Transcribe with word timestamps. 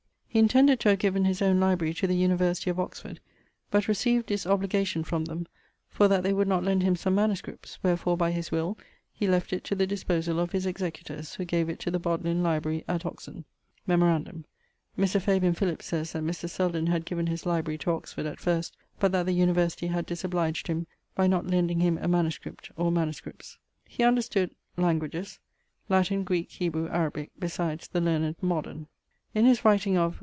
He 0.33 0.39
intended 0.39 0.79
to 0.79 0.87
have 0.89 0.99
given 0.99 1.25
his 1.25 1.41
owne 1.41 1.59
library 1.59 1.93
to 1.95 2.07
the 2.07 2.15
University 2.15 2.69
of 2.69 2.77
Oxford[LXXXV.], 2.79 3.17
but 3.69 3.89
received 3.89 4.27
disobligation 4.27 5.05
from 5.05 5.25
them, 5.25 5.45
for 5.89 6.07
that 6.07 6.23
they 6.23 6.31
would 6.31 6.47
not 6.47 6.63
lend 6.63 6.83
him 6.83 6.95
some 6.95 7.15
MSS.; 7.15 7.77
wherfore 7.83 8.15
by 8.15 8.31
his 8.31 8.49
will 8.49 8.77
he 9.11 9.27
left 9.27 9.51
it 9.51 9.65
to 9.65 9.75
the 9.75 9.85
disposall 9.85 10.39
of 10.39 10.53
his 10.53 10.65
executors, 10.65 11.35
who 11.35 11.43
gave 11.43 11.67
it 11.67 11.81
to 11.81 11.91
the 11.91 11.99
Bodlean 11.99 12.41
library, 12.41 12.85
at 12.87 13.05
Oxon. 13.05 13.43
[LXXXV.] 13.83 13.87
Memorandum: 13.87 14.45
Mr. 14.97 15.21
Fabian 15.21 15.53
Philips 15.53 15.87
says 15.87 16.13
that 16.13 16.23
Mr. 16.23 16.49
Selden 16.49 16.87
had 16.87 17.03
given 17.03 17.27
his 17.27 17.45
library 17.45 17.77
to 17.79 17.91
Oxford 17.91 18.25
at 18.25 18.39
first, 18.39 18.73
but 19.01 19.11
that 19.11 19.25
the 19.25 19.33
University 19.33 19.87
had 19.87 20.05
disobliged 20.05 20.71
by 21.13 21.27
not 21.27 21.45
lending 21.47 21.81
him 21.81 21.97
a 21.97 22.07
MS. 22.07 22.39
or 22.77 22.89
MSS. 22.89 23.57
He 23.83 24.01
understood... 24.05 24.51
languages: 24.77 25.39
Latin, 25.89 26.23
Greeke, 26.23 26.51
Hebrew, 26.51 26.87
Arabique, 26.87 27.31
besides 27.37 27.89
the 27.89 27.99
learned 27.99 28.37
modern. 28.41 28.87
In 29.33 29.45
his 29.45 29.63
writing 29.63 29.97
of 29.97 30.19